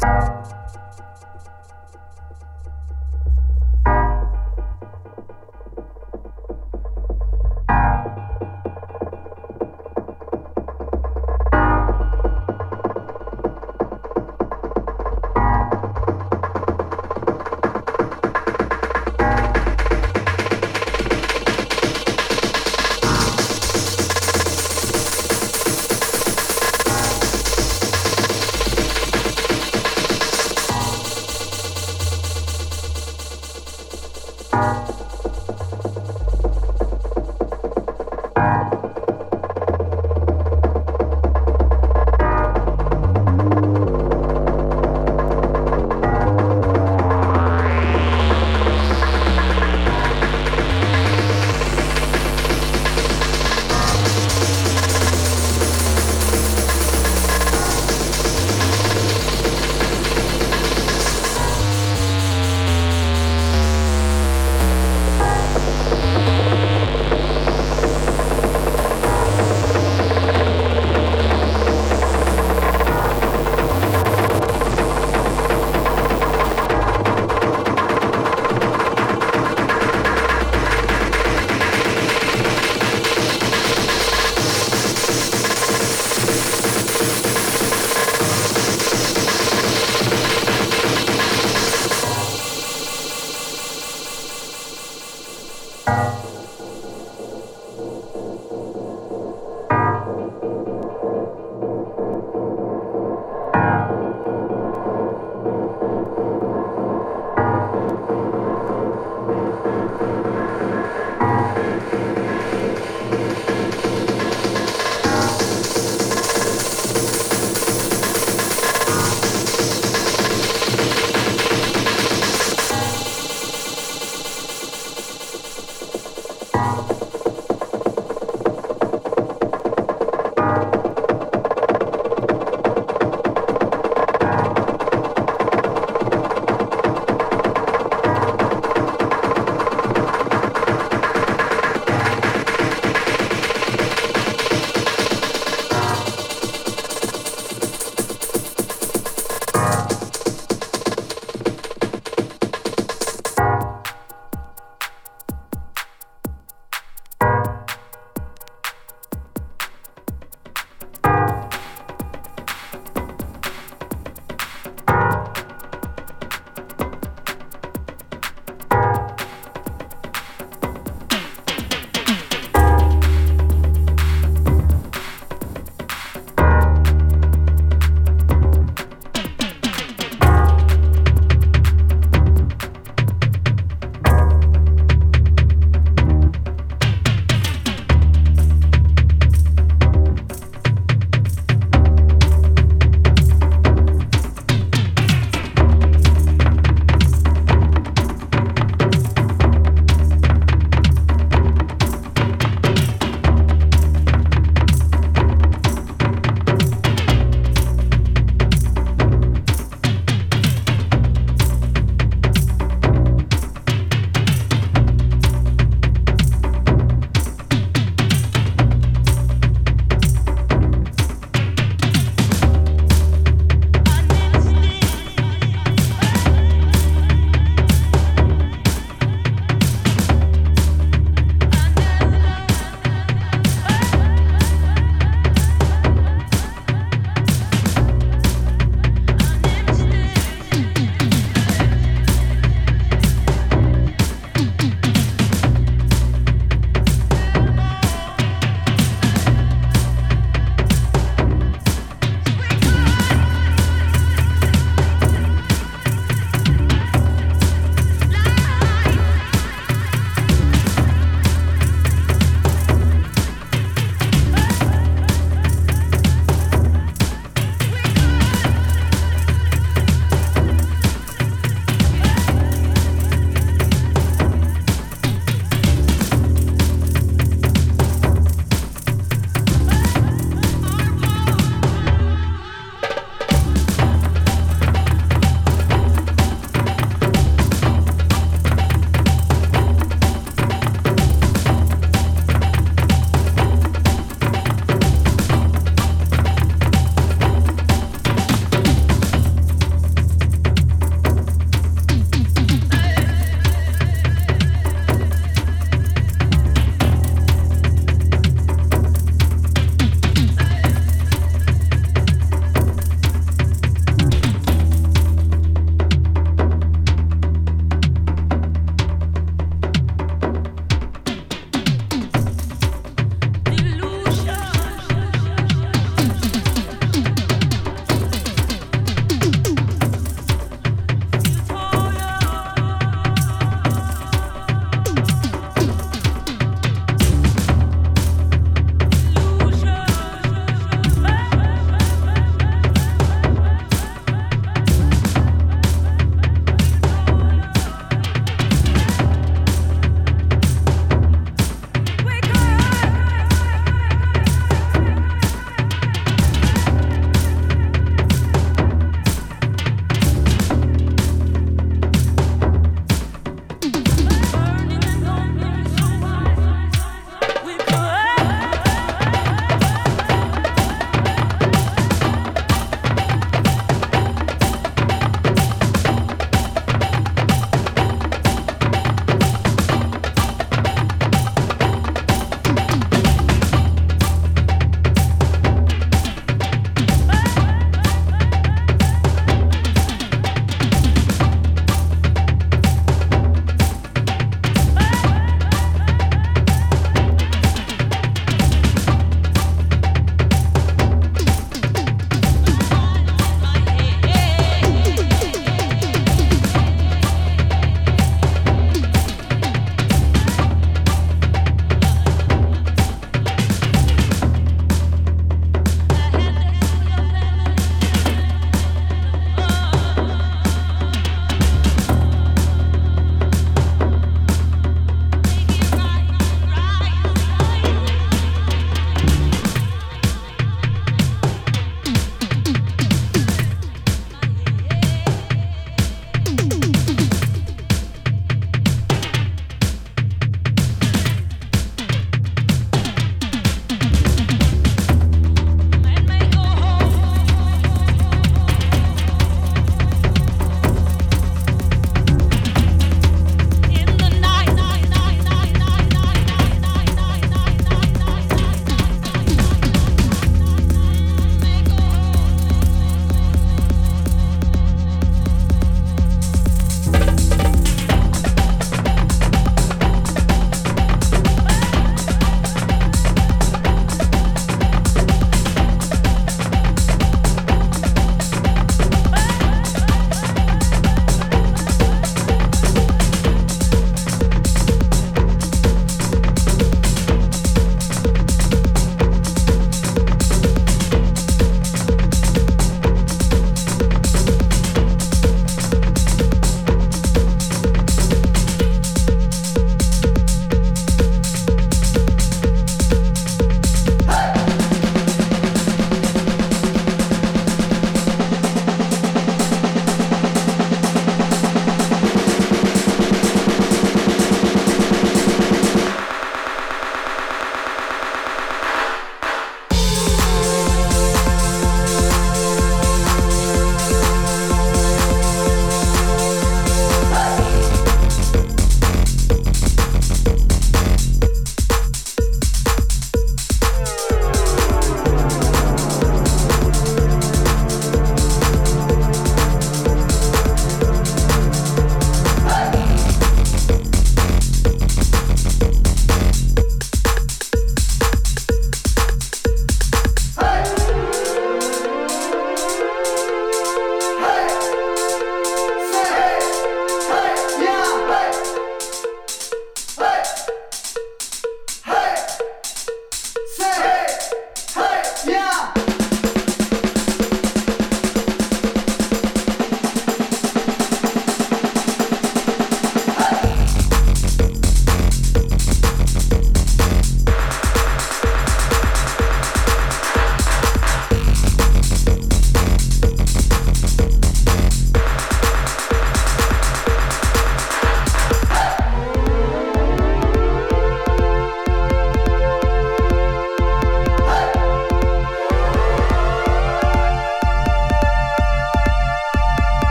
Bye. 0.00 0.35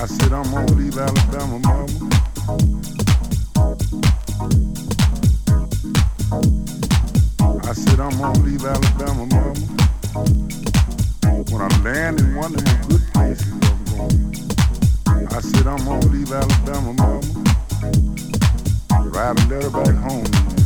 I 0.00 0.06
said, 0.06 0.32
I'm 0.32 0.44
gonna 0.44 0.72
leave 0.74 0.96
Alabama, 0.96 1.58
mama. 1.58 1.88
I 7.64 7.72
said, 7.72 7.98
I'm 7.98 8.16
gonna 8.16 8.38
leave 8.40 8.64
Alabama, 8.64 9.26
mama. 9.26 9.54
When 11.50 11.60
I 11.60 11.82
land 11.82 12.20
in 12.20 12.36
one 12.36 12.54
of 12.54 12.64
good 12.88 13.02
places, 13.12 13.52
I'm 13.52 13.84
going. 13.86 15.26
I 15.32 15.40
said, 15.40 15.66
I'm 15.66 15.84
gonna 15.84 16.06
leave 16.06 16.32
Alabama, 16.32 16.92
mama. 16.92 17.44
Ride 19.10 19.40
a 19.40 19.46
letter 19.48 19.70
back 19.70 19.96
home. 19.96 20.57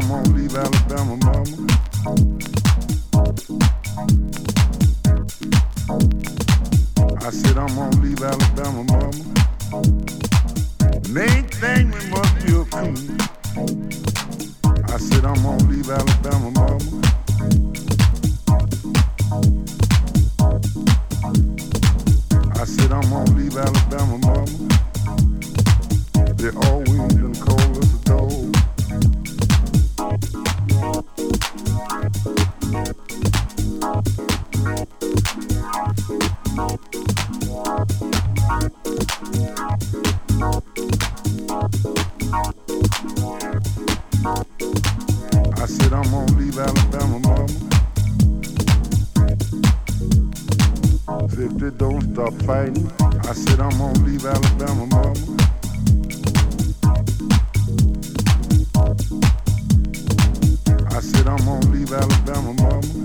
Alabama, 0.00 0.22
leave 0.34 0.56
Alabama, 0.56 1.16
mama. 1.16 1.59
I 53.30 53.32
said 53.32 53.60
I'm 53.60 53.70
gonna 53.78 53.96
leave 54.00 54.26
Alabama, 54.26 54.86
mama. 54.86 55.14
I 60.90 61.00
said 61.00 61.28
I'm 61.28 61.36
gonna 61.44 61.66
leave 61.68 61.92
Alabama, 61.92 62.52
mama. 62.54 62.99